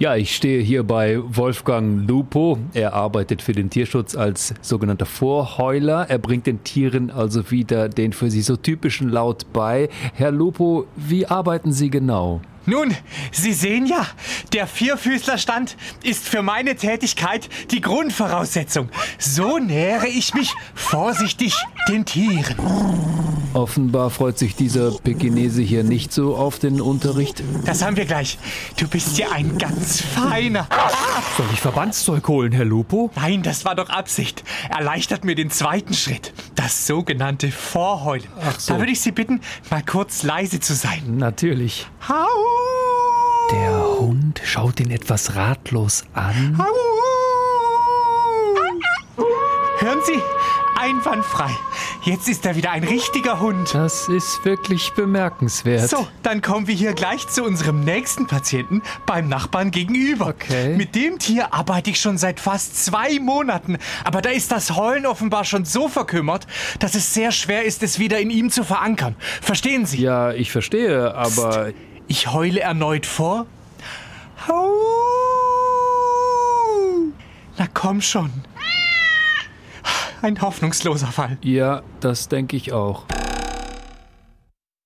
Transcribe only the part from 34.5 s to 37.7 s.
Erleichtert mir den zweiten Schritt. Das sogenannte